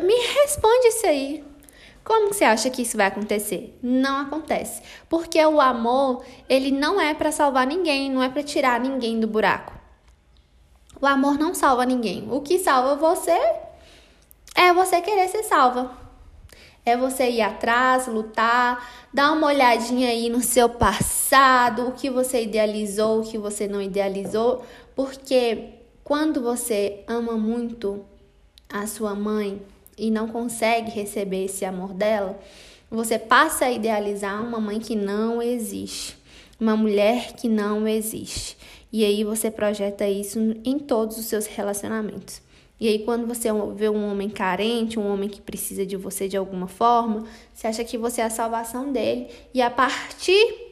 Me 0.04 0.16
responde 0.44 0.88
isso 0.88 1.06
aí. 1.06 1.44
Como 2.04 2.34
você 2.34 2.46
acha 2.46 2.70
que 2.70 2.84
isso 2.84 2.96
vai 2.96 3.08
acontecer? 3.08 3.78
Não 3.84 4.22
acontece, 4.22 4.82
porque 5.10 5.44
o 5.46 5.60
amor, 5.60 6.24
ele 6.48 6.72
não 6.72 7.02
é 7.02 7.14
para 7.14 7.34
salvar 7.34 7.68
ninguém, 7.68 8.10
não 8.10 8.24
é 8.24 8.30
para 8.30 8.42
tirar 8.42 8.80
ninguém 8.80 9.20
do 9.20 9.28
buraco. 9.28 9.74
O 11.02 11.06
amor 11.06 11.38
não 11.38 11.54
salva 11.54 11.86
ninguém. 11.86 12.28
O 12.32 12.42
que 12.42 12.58
salva 12.60 12.96
você 12.96 13.38
é 14.56 14.74
você 14.74 15.02
querer 15.02 15.28
ser 15.28 15.44
salva. 15.44 15.92
É 16.86 16.96
você 16.96 17.30
ir 17.30 17.42
atrás, 17.42 18.08
lutar, 18.08 18.84
dar 19.14 19.34
uma 19.34 19.48
olhadinha 19.48 20.10
aí 20.10 20.30
no 20.30 20.42
seu 20.42 20.70
passado, 20.70 21.90
o 21.90 21.92
que 21.92 22.10
você 22.10 22.44
idealizou, 22.44 23.20
o 23.20 23.30
que 23.30 23.38
você 23.38 23.68
não 23.68 23.82
idealizou, 23.82 24.64
porque 24.98 25.76
quando 26.04 26.42
você 26.42 27.04
ama 27.08 27.34
muito 27.34 28.04
a 28.68 28.88
sua 28.88 29.14
mãe 29.14 29.62
e 29.96 30.10
não 30.10 30.28
consegue 30.28 30.90
receber 30.90 31.46
esse 31.46 31.64
amor 31.64 31.94
dela, 31.94 32.40
você 32.90 33.20
passa 33.20 33.66
a 33.66 33.72
idealizar 33.72 34.44
uma 34.44 34.60
mãe 34.60 34.80
que 34.80 34.96
não 34.96 35.40
existe, 35.40 36.18
uma 36.60 36.76
mulher 36.76 37.34
que 37.34 37.48
não 37.48 37.88
existe. 37.88 38.58
E 38.92 39.06
aí 39.06 39.24
você 39.24 39.52
projeta 39.52 40.10
isso 40.10 40.40
em 40.66 40.80
todos 40.80 41.20
os 41.20 41.26
seus 41.26 41.46
relacionamentos. 41.46 42.42
E 42.80 42.88
aí, 42.88 43.00
quando 43.00 43.28
você 43.28 43.50
vê 43.76 43.90
um 43.90 44.12
homem 44.12 44.30
carente, 44.30 45.00
um 45.00 45.12
homem 45.12 45.30
que 45.30 45.42
precisa 45.42 45.86
de 45.86 45.96
você 45.96 46.28
de 46.28 46.38
alguma 46.38 46.68
forma, 46.68 47.26
você 47.54 47.68
acha 47.68 47.84
que 47.84 47.98
você 47.98 48.22
é 48.22 48.26
a 48.26 48.30
salvação 48.30 48.92
dele. 48.92 49.28
E 49.54 49.62
a 49.62 49.70
partir 49.70 50.67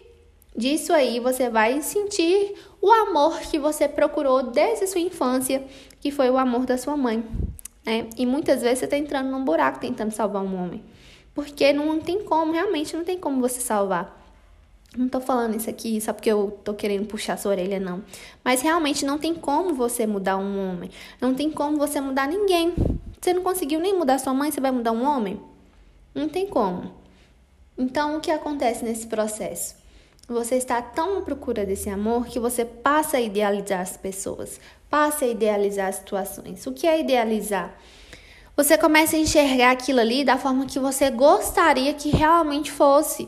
disso 0.55 0.93
aí, 0.93 1.19
você 1.19 1.49
vai 1.49 1.81
sentir 1.81 2.55
o 2.81 2.91
amor 2.91 3.39
que 3.39 3.59
você 3.59 3.87
procurou 3.87 4.43
desde 4.43 4.87
sua 4.87 5.01
infância, 5.01 5.63
que 5.99 6.11
foi 6.11 6.29
o 6.29 6.37
amor 6.37 6.65
da 6.65 6.77
sua 6.77 6.95
mãe. 6.95 7.23
Né? 7.85 8.07
E 8.17 8.25
muitas 8.25 8.61
vezes 8.61 8.79
você 8.79 8.85
está 8.85 8.97
entrando 8.97 9.29
num 9.29 9.43
buraco 9.43 9.79
tentando 9.79 10.11
salvar 10.11 10.43
um 10.43 10.55
homem. 10.61 10.83
Porque 11.33 11.73
não 11.73 11.99
tem 11.99 12.23
como, 12.23 12.53
realmente 12.53 12.95
não 12.95 13.03
tem 13.03 13.17
como 13.17 13.41
você 13.41 13.59
salvar. 13.59 14.23
Não 14.97 15.09
tô 15.09 15.19
falando 15.19 15.57
isso 15.57 15.69
aqui 15.69 15.99
só 15.99 16.13
porque 16.13 16.31
eu 16.31 16.57
tô 16.63 16.73
querendo 16.73 17.05
puxar 17.05 17.37
sua 17.37 17.51
orelha, 17.51 17.79
não. 17.79 18.01
Mas 18.43 18.61
realmente 18.61 19.05
não 19.05 19.17
tem 19.17 19.35
como 19.35 19.73
você 19.73 20.07
mudar 20.07 20.37
um 20.37 20.69
homem. 20.69 20.89
Não 21.19 21.33
tem 21.33 21.51
como 21.51 21.77
você 21.77 21.99
mudar 21.99 22.27
ninguém. 22.29 22.73
Você 23.19 23.33
não 23.33 23.43
conseguiu 23.43 23.79
nem 23.81 23.97
mudar 23.97 24.19
sua 24.19 24.33
mãe, 24.33 24.51
você 24.51 24.61
vai 24.61 24.71
mudar 24.71 24.93
um 24.93 25.03
homem? 25.03 25.41
Não 26.13 26.29
tem 26.29 26.47
como. 26.47 26.93
Então, 27.77 28.15
o 28.15 28.21
que 28.21 28.31
acontece 28.31 28.85
nesse 28.85 29.07
processo? 29.07 29.75
Você 30.27 30.55
está 30.55 30.81
tão 30.81 31.19
à 31.19 31.21
procura 31.21 31.65
desse 31.65 31.89
amor 31.89 32.25
que 32.25 32.39
você 32.39 32.65
passa 32.65 33.17
a 33.17 33.21
idealizar 33.21 33.81
as 33.81 33.95
pessoas, 33.95 34.59
passa 34.89 35.25
a 35.25 35.27
idealizar 35.27 35.87
as 35.87 35.97
situações. 35.97 36.65
O 36.65 36.73
que 36.73 36.87
é 36.87 36.99
idealizar? 36.99 37.77
Você 38.57 38.77
começa 38.77 39.15
a 39.15 39.19
enxergar 39.19 39.71
aquilo 39.71 39.99
ali 39.99 40.23
da 40.23 40.37
forma 40.37 40.65
que 40.65 40.79
você 40.79 41.11
gostaria 41.11 41.93
que 41.93 42.09
realmente 42.09 42.71
fosse 42.71 43.27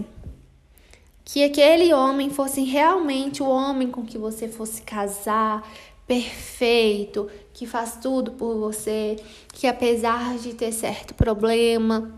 que 1.24 1.44
aquele 1.44 1.94
homem 1.94 2.30
fosse 2.30 2.64
realmente 2.64 3.44
o 3.44 3.50
homem 3.50 3.92
com 3.92 4.06
que 4.06 4.18
você 4.18 4.48
fosse 4.48 4.82
casar, 4.82 5.70
perfeito, 6.08 7.30
que 7.54 7.68
faz 7.68 7.98
tudo 8.02 8.32
por 8.32 8.56
você, 8.56 9.18
que 9.52 9.68
apesar 9.68 10.38
de 10.38 10.54
ter 10.54 10.72
certo 10.72 11.14
problema, 11.14 12.10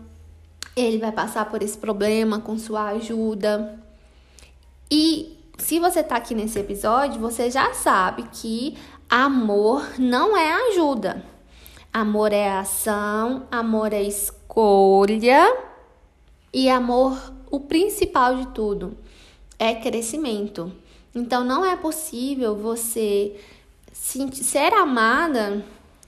ele 0.76 0.98
vai 0.98 1.10
passar 1.10 1.50
por 1.50 1.60
esse 1.60 1.76
problema 1.76 2.38
com 2.38 2.56
sua 2.56 2.90
ajuda. 2.90 3.82
E 4.90 5.38
se 5.56 5.78
você 5.78 6.02
tá 6.02 6.16
aqui 6.16 6.34
nesse 6.34 6.58
episódio, 6.58 7.20
você 7.20 7.50
já 7.50 7.72
sabe 7.74 8.24
que 8.32 8.76
amor 9.08 9.98
não 9.98 10.36
é 10.36 10.70
ajuda. 10.70 11.24
Amor 11.92 12.32
é 12.32 12.48
ação, 12.50 13.46
amor 13.50 13.92
é 13.92 14.02
escolha 14.02 15.56
e 16.52 16.68
amor 16.68 17.16
o 17.50 17.60
principal 17.60 18.36
de 18.36 18.46
tudo 18.48 18.96
é 19.58 19.74
crescimento. 19.74 20.72
Então 21.14 21.44
não 21.44 21.64
é 21.64 21.76
possível 21.76 22.56
você 22.56 23.36
ser 23.92 24.72
amada 24.72 25.64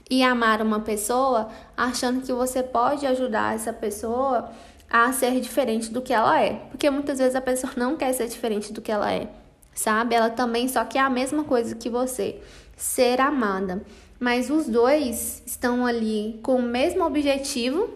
e 0.09 0.23
amar 0.23 0.61
uma 0.61 0.79
pessoa 0.79 1.49
achando 1.75 2.21
que 2.21 2.33
você 2.33 2.63
pode 2.63 3.05
ajudar 3.05 3.55
essa 3.55 3.71
pessoa 3.71 4.49
a 4.89 5.11
ser 5.11 5.39
diferente 5.39 5.91
do 5.91 6.01
que 6.01 6.13
ela 6.13 6.41
é. 6.41 6.53
Porque 6.69 6.89
muitas 6.89 7.19
vezes 7.19 7.35
a 7.35 7.41
pessoa 7.41 7.73
não 7.75 7.95
quer 7.95 8.13
ser 8.13 8.27
diferente 8.27 8.71
do 8.71 8.81
que 8.81 8.91
ela 8.91 9.11
é, 9.11 9.27
sabe? 9.73 10.15
Ela 10.15 10.29
também 10.29 10.67
só 10.67 10.85
quer 10.85 10.99
a 10.99 11.09
mesma 11.09 11.43
coisa 11.43 11.75
que 11.75 11.89
você, 11.89 12.39
ser 12.75 13.19
amada. 13.19 13.83
Mas 14.19 14.49
os 14.49 14.67
dois 14.67 15.43
estão 15.45 15.85
ali 15.85 16.39
com 16.43 16.55
o 16.55 16.61
mesmo 16.61 17.03
objetivo, 17.03 17.89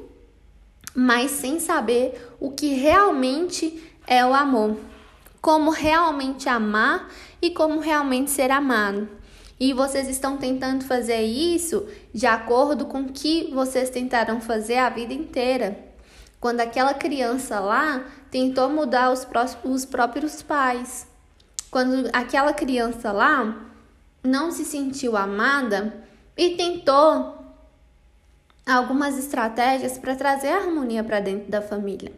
mas 0.94 1.32
sem 1.32 1.60
saber 1.60 2.36
o 2.40 2.52
que 2.52 2.74
realmente 2.74 3.82
é 4.06 4.26
o 4.26 4.34
amor, 4.34 4.78
como 5.42 5.70
realmente 5.70 6.50
amar 6.50 7.10
e 7.42 7.52
como 7.52 7.80
realmente 7.80 8.32
ser 8.32 8.52
amado. 8.52 9.08
E 9.60 9.74
vocês 9.74 10.08
estão 10.08 10.38
tentando 10.38 10.86
fazer 10.86 11.22
isso 11.22 11.88
de 12.14 12.28
acordo 12.28 12.86
com 12.86 13.02
o 13.02 13.12
que 13.12 13.50
vocês 13.54 13.90
tentaram 13.90 14.40
fazer 14.40 14.78
a 14.78 14.90
vida 14.90 15.14
inteira. 15.14 15.87
Quando 16.40 16.60
aquela 16.60 16.94
criança 16.94 17.60
lá 17.60 18.06
tentou 18.30 18.70
mudar 18.70 19.12
os, 19.12 19.28
os 19.64 19.86
próprios 19.86 20.42
pais. 20.42 21.08
Quando 21.72 22.10
aquela 22.14 22.54
criança 22.54 23.12
lá 23.12 23.66
não 24.24 24.52
se 24.52 24.66
sentiu 24.66 25.18
amada 25.18 26.06
e 26.36 26.52
tentou 26.56 27.38
algumas 28.66 29.18
estratégias 29.18 29.98
para 29.98 30.16
trazer 30.16 30.50
harmonia 30.50 31.04
para 31.04 31.20
dentro 31.20 31.50
da 31.50 31.62
família. 31.62 32.12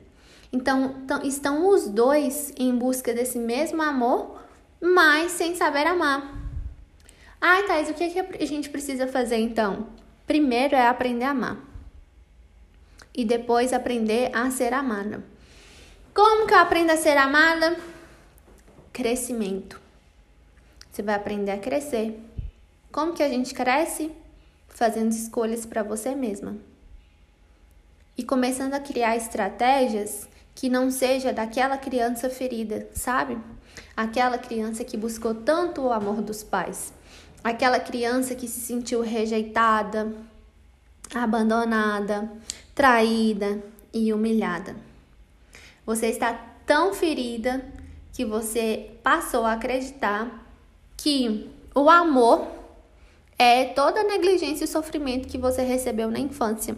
Então, 0.52 0.96
estão 1.24 1.70
os 1.70 1.88
dois 1.88 2.52
em 2.58 2.76
busca 2.76 3.14
desse 3.14 3.38
mesmo 3.38 3.82
amor, 3.84 4.42
mas 4.82 5.32
sem 5.34 5.56
saber 5.56 5.86
amar. 5.86 6.38
Ai, 7.40 7.64
Thais, 7.68 7.90
o 7.90 7.94
que, 7.94 8.10
que 8.10 8.44
a 8.44 8.48
gente 8.48 8.70
precisa 8.70 9.08
fazer 9.08 9.38
então? 9.38 9.88
Primeiro 10.26 10.76
é 10.76 10.88
aprender 10.88 11.26
a 11.26 11.32
amar. 11.32 11.69
E 13.13 13.25
depois 13.25 13.74
aprender 13.74 14.30
a 14.36 14.50
ser 14.51 14.74
amada. 14.74 15.24
Como 16.13 16.48
que 16.48 16.54
eu 16.54 16.60
aprendo 16.60 16.92
a 16.92 16.98
ser 16.98 17.18
amada? 17.18 17.78
Crescimento. 18.92 19.80
Você 20.92 21.01
vai 21.01 21.16
aprender 21.16 21.51
a 21.51 21.58
crescer. 21.58 22.20
Como 22.92 23.13
que 23.13 23.24
a 23.24 23.30
gente 23.30 23.54
cresce? 23.54 24.12
Fazendo 24.68 25.12
escolhas 25.12 25.66
para 25.66 25.84
você 25.84 26.16
mesma. 26.16 26.58
E 28.18 28.24
começando 28.24 28.74
a 28.74 28.80
criar 28.80 29.16
estratégias 29.16 30.28
que 30.54 30.68
não 30.68 30.92
seja 30.92 31.32
daquela 31.32 31.78
criança 31.78 32.30
ferida, 32.30 32.89
sabe? 32.94 33.38
Aquela 33.96 34.38
criança 34.38 34.84
que 34.84 34.98
buscou 34.98 35.34
tanto 35.34 35.84
o 35.84 35.94
amor 35.94 36.22
dos 36.22 36.44
pais, 36.44 36.92
aquela 37.42 37.80
criança 37.80 38.36
que 38.36 38.46
se 38.46 38.60
sentiu 38.60 39.01
rejeitada, 39.01 40.13
abandonada, 41.16 42.30
traída 42.80 43.62
e 43.94 44.14
humilhada. 44.14 44.74
Você 45.86 46.06
está 46.06 46.32
tão 46.66 46.94
ferida 46.94 47.62
que 48.14 48.24
você 48.24 48.92
passou 49.04 49.44
a 49.44 49.52
acreditar 49.52 50.48
que 50.96 51.50
o 51.76 51.90
amor 51.90 52.48
é 53.38 53.66
toda 53.66 54.00
a 54.00 54.06
negligência 54.06 54.64
e 54.64 54.68
sofrimento 54.68 55.28
que 55.28 55.38
você 55.38 55.62
recebeu 55.62 56.10
na 56.10 56.20
infância. 56.20 56.78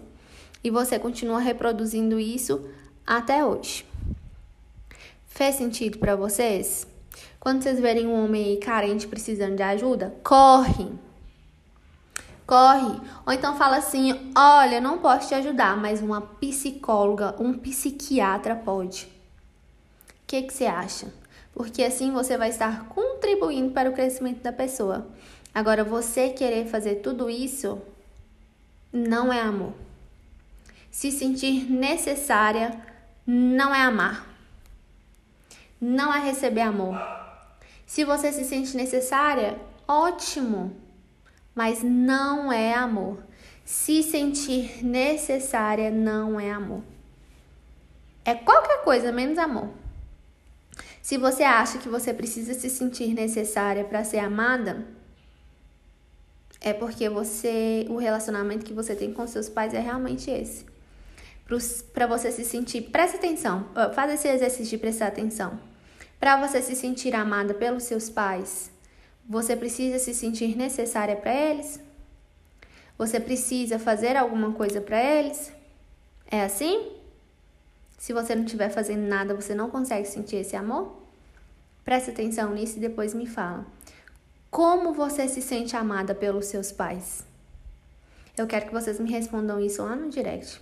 E 0.64 0.72
você 0.72 0.98
continua 0.98 1.40
reproduzindo 1.40 2.20
isso 2.20 2.68
até 3.06 3.46
hoje. 3.46 3.86
Fez 5.28 5.54
sentido 5.54 6.00
para 6.00 6.16
vocês? 6.16 6.88
Quando 7.40 7.62
vocês 7.62 7.80
verem 7.80 8.08
um 8.08 8.26
homem 8.26 8.60
carente 8.60 9.06
precisando 9.06 9.56
de 9.56 9.62
ajuda, 9.62 10.16
corre. 10.24 10.88
Corre. 12.46 13.00
Ou 13.26 13.34
então 13.34 13.58
fala 13.58 13.78
assim: 13.78 14.32
"Olha, 14.36 14.82
não 14.82 15.00
posso 15.00 15.30
te 15.30 15.36
ajudar, 15.36 15.78
mas 15.78 16.02
uma 16.02 16.22
psicóloga, 16.22 17.36
um 17.40 17.54
psiquiatra 17.54 18.56
pode". 18.56 19.06
O 19.06 20.14
que 20.28 20.44
que 20.44 20.54
você 20.54 20.66
acha? 20.66 21.08
Porque 21.54 21.84
assim 21.84 22.12
você 22.12 22.38
vai 22.38 22.50
estar 22.50 22.88
contribuindo 22.90 23.72
para 23.72 23.90
o 23.90 23.94
crescimento 23.94 24.42
da 24.42 24.54
pessoa. 24.54 25.08
Agora 25.54 25.84
você 25.84 26.30
querer 26.30 26.68
fazer 26.68 26.96
tudo 26.96 27.30
isso 27.30 27.82
não 28.92 29.32
é 29.32 29.42
amor. 29.42 29.74
Se 30.90 31.12
sentir 31.12 31.70
necessária 31.70 32.78
não 33.26 33.74
é 33.74 33.82
amar. 33.82 34.28
Não 35.80 36.14
é 36.14 36.20
receber 36.20 36.62
amor. 36.62 36.96
Se 37.86 38.04
você 38.04 38.32
se 38.32 38.46
sente 38.46 38.76
necessária, 38.78 39.58
ótimo, 39.88 40.76
mas 41.56 41.84
não 41.84 42.52
é 42.52 42.74
amor. 42.74 43.24
Se 43.64 44.04
sentir 44.04 44.84
necessária 44.84 45.90
não 45.90 46.40
é 46.40 46.52
amor. 46.52 46.84
É 48.24 48.36
qualquer 48.36 48.84
coisa 48.84 49.12
menos 49.12 49.38
amor. 49.38 49.70
Se 51.02 51.18
você 51.18 51.44
acha 51.44 51.78
que 51.78 51.90
você 51.90 52.14
precisa 52.14 52.54
se 52.54 52.70
sentir 52.70 53.14
necessária 53.14 53.84
para 53.84 54.04
ser 54.04 54.20
amada, 54.20 54.86
é 56.60 56.74
porque 56.74 57.10
você 57.10 57.86
o 57.90 57.98
relacionamento 57.98 58.66
que 58.66 58.74
você 58.74 58.96
tem 58.96 59.12
com 59.12 59.26
seus 59.26 59.50
pais 59.50 59.74
é 59.74 59.80
realmente 59.80 60.30
esse 60.30 60.72
para 61.94 62.08
você 62.08 62.32
se 62.32 62.46
sentir, 62.46 62.84
presta 62.84 63.18
atenção, 63.18 63.68
faz 63.94 64.14
esse 64.14 64.28
exercício 64.28 64.70
de 64.70 64.78
prestar 64.78 65.08
atenção. 65.08 65.60
Para 66.20 66.38
você 66.38 66.62
se 66.62 66.76
sentir 66.76 67.14
amada 67.14 67.54
pelos 67.54 67.84
seus 67.84 68.10
pais, 68.10 68.72
você 69.28 69.56
precisa 69.56 70.00
se 70.00 70.14
sentir 70.14 70.56
necessária 70.58 71.16
para 71.16 71.34
eles? 71.34 71.80
Você 72.98 73.20
precisa 73.20 73.80
fazer 73.80 74.16
alguma 74.16 74.52
coisa 74.54 74.82
para 74.82 75.02
eles? 75.02 75.52
É 76.30 76.44
assim? 76.44 76.92
Se 77.98 78.14
você 78.14 78.36
não 78.36 78.46
estiver 78.46 78.70
fazendo 78.70 79.08
nada, 79.08 79.34
você 79.34 79.54
não 79.54 79.70
consegue 79.70 80.08
sentir 80.08 80.38
esse 80.38 80.56
amor? 80.56 80.96
Preste 81.84 82.12
atenção 82.12 82.54
nisso 82.54 82.78
e 82.78 82.82
depois 82.82 83.14
me 83.14 83.26
fala. 83.26 83.66
Como 84.50 84.94
você 84.94 85.28
se 85.28 85.42
sente 85.42 85.76
amada 85.76 86.14
pelos 86.14 86.46
seus 86.46 86.72
pais? 86.72 87.26
Eu 88.38 88.48
quero 88.48 88.68
que 88.68 88.74
vocês 88.74 89.00
me 89.00 89.10
respondam 89.10 89.60
isso 89.60 89.84
lá 89.84 89.96
no 89.96 90.10
direct. 90.10 90.62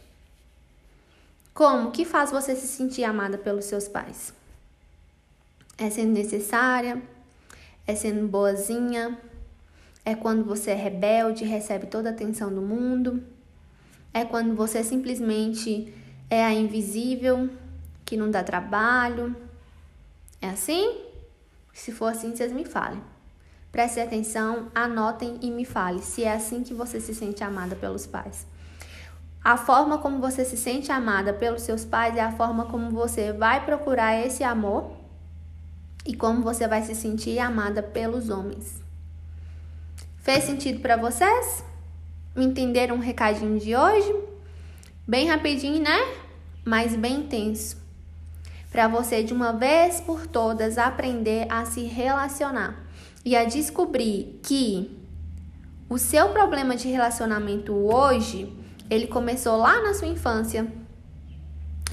Como? 1.54 1.92
que 1.92 2.06
faz 2.06 2.32
você 2.32 2.56
se 2.56 2.68
sentir 2.68 3.04
amada 3.04 3.38
pelos 3.38 3.66
seus 3.66 3.88
pais? 3.88 4.34
É 5.78 5.90
sendo 5.90 6.14
necessária? 6.14 7.02
É 7.90 7.96
sendo 7.96 8.28
boazinha? 8.28 9.18
É 10.06 10.14
quando 10.14 10.46
você 10.46 10.70
é 10.70 10.76
rebelde, 10.76 11.44
recebe 11.44 11.88
toda 11.88 12.10
a 12.10 12.12
atenção 12.12 12.54
do 12.54 12.62
mundo? 12.62 13.24
É 14.14 14.24
quando 14.24 14.56
você 14.56 14.84
simplesmente 14.84 15.92
é 16.30 16.46
a 16.46 16.54
invisível, 16.54 17.50
que 18.06 18.16
não 18.16 18.30
dá 18.30 18.44
trabalho? 18.44 19.36
É 20.40 20.50
assim? 20.50 21.00
Se 21.74 21.92
for 21.92 22.12
assim, 22.12 22.36
vocês 22.36 22.52
me 22.52 22.64
falem. 22.64 23.02
Prestem 23.72 24.04
atenção, 24.04 24.68
anotem 24.76 25.40
e 25.42 25.50
me 25.50 25.66
fale 25.66 26.04
se 26.04 26.24
é 26.24 26.34
assim 26.34 26.62
que 26.62 26.76
você 26.76 27.02
se 27.02 27.16
sente 27.16 27.44
amada 27.44 27.76
pelos 27.76 28.06
pais. 28.06 28.46
A 29.44 29.58
forma 29.58 29.98
como 29.98 30.22
você 30.22 30.46
se 30.46 30.58
sente 30.58 30.92
amada 30.92 31.34
pelos 31.34 31.64
seus 31.64 31.86
pais 31.86 32.16
é 32.16 32.22
a 32.22 32.34
forma 32.34 32.66
como 32.66 32.92
você 32.92 33.34
vai 33.34 33.66
procurar 33.66 34.14
esse 34.24 34.44
amor 34.44 34.99
e 36.10 36.16
como 36.16 36.42
você 36.42 36.68
vai 36.68 36.82
se 36.82 36.96
sentir 36.96 37.38
amada 37.38 37.84
pelos 37.84 38.32
homens. 38.32 38.82
Fez 40.18 40.44
sentido 40.44 40.80
para 40.80 40.98
vocês? 40.98 41.64
Entenderam 42.36 42.96
um 42.96 43.00
recadinho 43.00 43.60
de 43.60 43.76
hoje? 43.76 44.12
Bem 45.08 45.28
rapidinho, 45.28 45.80
né? 45.80 46.00
Mas 46.66 46.96
bem 46.96 47.20
intenso. 47.20 47.78
Para 48.72 48.88
você 48.88 49.24
de 49.24 49.36
uma 49.36 49.54
vez 49.54 50.02
por 50.02 50.26
todas 50.26 50.80
aprender 50.80 51.46
a 51.48 51.66
se 51.66 51.84
relacionar 51.84 52.84
e 53.24 53.36
a 53.36 53.46
descobrir 53.46 54.40
que 54.42 55.00
o 55.88 56.00
seu 56.00 56.30
problema 56.30 56.76
de 56.76 56.88
relacionamento 56.88 57.72
hoje, 57.72 58.52
ele 58.90 59.06
começou 59.06 59.58
lá 59.58 59.80
na 59.84 59.94
sua 59.94 60.08
infância. 60.08 60.66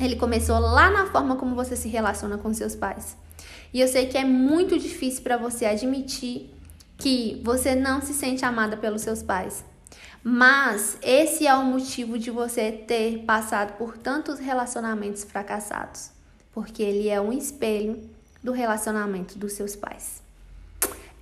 Ele 0.01 0.17
começou 0.17 0.59
lá 0.59 0.91
na 0.91 1.05
forma 1.05 1.37
como 1.37 1.55
você 1.55 1.77
se 1.77 1.89
relaciona 1.89 2.39
com 2.39 2.55
seus 2.55 2.75
pais. 2.75 3.15
E 3.73 3.81
eu 3.81 3.89
sei 3.89 4.07
que 4.07 4.17
é 4.17 4.25
muito 4.25 4.79
difícil 4.79 5.23
para 5.23 5.37
você 5.37 5.67
admitir 5.67 6.51
que 6.99 7.41
você 7.45 7.75
não 7.75 8.01
se 8.01 8.15
sente 8.15 8.45
amada 8.45 8.77
pelos 8.77 9.03
seus 9.03 9.23
pais. 9.23 9.65
Mas 10.23 10.99
esse 11.03 11.47
é 11.47 11.55
o 11.55 11.65
motivo 11.65 12.19
de 12.19 12.31
você 12.31 12.73
ter 12.73 13.21
passado 13.25 13.77
por 13.77 13.97
tantos 13.97 14.41
relacionamentos 14.41 15.23
fracassados, 15.25 16.11
porque 16.53 16.83
ele 16.83 17.09
é 17.09 17.21
um 17.21 17.33
espelho 17.33 18.03
do 18.43 18.51
relacionamento 18.51 19.39
dos 19.39 19.53
seus 19.53 19.77
pais. 19.77 20.23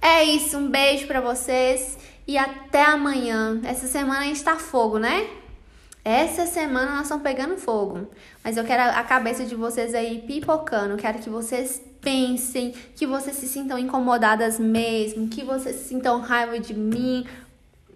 É 0.01 0.23
isso, 0.25 0.57
um 0.57 0.71
beijo 0.71 1.07
para 1.07 1.21
vocês 1.21 1.99
e 2.27 2.39
até 2.39 2.83
amanhã. 2.83 3.61
Essa 3.65 3.87
semana 3.87 4.21
a 4.21 4.25
gente 4.25 4.43
tá 4.43 4.57
fogo, 4.57 4.99
né? 4.99 5.29
Essa 6.05 6.45
semana 6.45 6.97
nós 6.97 7.03
estamos 7.05 7.23
pegando 7.23 7.57
fogo. 7.57 8.07
Mas 8.43 8.57
eu 8.57 8.65
quero 8.65 8.83
a 8.83 9.03
cabeça 9.03 9.45
de 9.47 9.55
vocês 9.55 9.95
aí 9.95 10.23
pipocando. 10.27 10.97
Quero 10.97 11.19
que 11.19 11.31
vocês 11.31 11.83
pensem, 12.01 12.73
que 12.95 13.07
vocês 13.07 13.37
se 13.37 13.49
sintam 13.49 13.79
incomodadas 13.79 14.59
mesmo, 14.59 15.29
que 15.29 15.43
vocês 15.43 15.77
se 15.77 15.85
sintam 15.85 16.21
raiva 16.21 16.61
de 16.61 16.75
mim, 16.75 17.27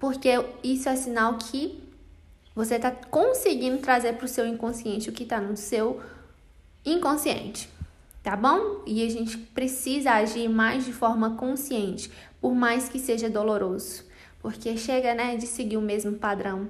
porque 0.01 0.31
isso 0.65 0.89
é 0.89 0.97
sinal 0.97 1.37
que 1.37 1.79
você 2.55 2.77
está 2.77 2.91
conseguindo 2.91 3.79
trazer 3.79 4.15
para 4.15 4.25
o 4.25 4.29
seu 4.29 4.47
inconsciente 4.47 5.11
o 5.11 5.13
que 5.13 5.25
está 5.25 5.41
no 5.41 5.57
seu 5.57 6.01
inconsciente 6.85 7.69
tá 8.29 8.37
bom? 8.37 8.83
E 8.87 9.07
a 9.07 9.11
gente 9.11 9.39
precisa 9.39 10.13
agir 10.13 10.51
mais 10.51 10.85
de 10.85 10.93
forma 10.93 11.31
consciente, 11.37 12.11
por 12.43 12.55
mais 12.55 12.87
que 12.87 12.99
seja 12.99 13.31
doloroso, 13.31 14.05
porque 14.43 14.77
chega, 14.77 15.15
né, 15.15 15.37
de 15.37 15.47
seguir 15.47 15.79
o 15.79 15.81
mesmo 15.81 16.13
padrão 16.13 16.69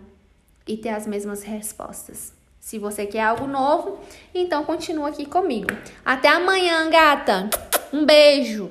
e 0.68 0.76
ter 0.76 0.90
as 0.90 1.06
mesmas 1.06 1.42
respostas. 1.42 2.32
Se 2.60 2.78
você 2.78 3.06
quer 3.06 3.22
algo 3.22 3.46
novo, 3.46 3.98
então 4.34 4.62
continua 4.64 5.08
aqui 5.08 5.24
comigo. 5.24 5.68
Até 6.04 6.28
amanhã, 6.28 6.88
gata. 6.90 7.48
Um 7.92 8.04
beijo. 8.04 8.70